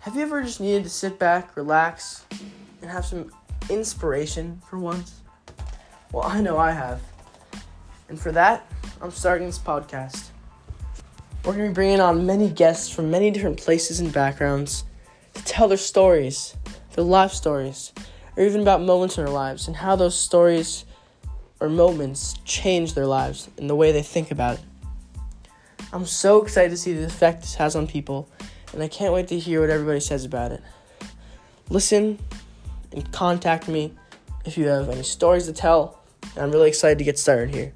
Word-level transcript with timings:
Have 0.00 0.16
you 0.16 0.22
ever 0.22 0.42
just 0.42 0.62
needed 0.62 0.84
to 0.84 0.88
sit 0.88 1.18
back, 1.18 1.54
relax, 1.58 2.24
and 2.80 2.90
have 2.90 3.04
some 3.04 3.30
inspiration 3.68 4.58
for 4.66 4.78
once? 4.78 5.20
Well, 6.10 6.24
I 6.24 6.40
know 6.40 6.56
I 6.56 6.70
have. 6.70 7.02
And 8.08 8.18
for 8.18 8.32
that, 8.32 8.66
I'm 9.02 9.10
starting 9.10 9.46
this 9.46 9.58
podcast. 9.58 10.28
We're 11.44 11.52
going 11.52 11.66
to 11.66 11.68
be 11.68 11.74
bringing 11.74 12.00
on 12.00 12.24
many 12.24 12.48
guests 12.48 12.88
from 12.88 13.10
many 13.10 13.30
different 13.30 13.58
places 13.58 14.00
and 14.00 14.10
backgrounds 14.10 14.84
to 15.34 15.44
tell 15.44 15.68
their 15.68 15.76
stories, 15.76 16.56
their 16.94 17.04
life 17.04 17.32
stories, 17.32 17.92
or 18.38 18.44
even 18.44 18.62
about 18.62 18.80
moments 18.80 19.18
in 19.18 19.24
their 19.26 19.34
lives 19.34 19.68
and 19.68 19.76
how 19.76 19.96
those 19.96 20.18
stories 20.18 20.86
or 21.60 21.68
moments 21.68 22.36
change 22.46 22.94
their 22.94 23.06
lives 23.06 23.50
and 23.58 23.68
the 23.68 23.76
way 23.76 23.92
they 23.92 24.02
think 24.02 24.30
about 24.30 24.54
it. 24.54 24.64
I'm 25.92 26.06
so 26.06 26.42
excited 26.42 26.70
to 26.70 26.78
see 26.78 26.94
the 26.94 27.04
effect 27.04 27.42
this 27.42 27.56
has 27.56 27.76
on 27.76 27.86
people, 27.86 28.30
and 28.72 28.82
I 28.82 28.88
can't 28.88 29.12
wait 29.12 29.28
to 29.28 29.38
hear 29.38 29.60
what 29.60 29.70
everybody 29.70 30.00
says 30.00 30.24
about 30.24 30.52
it. 30.52 30.62
Listen 31.68 32.18
and 32.92 33.10
contact 33.12 33.68
me 33.68 33.94
if 34.44 34.58
you 34.58 34.66
have 34.66 34.88
any 34.88 35.02
stories 35.02 35.46
to 35.46 35.52
tell. 35.52 36.02
I'm 36.36 36.50
really 36.50 36.68
excited 36.68 36.98
to 36.98 37.04
get 37.04 37.18
started 37.18 37.54
here. 37.54 37.72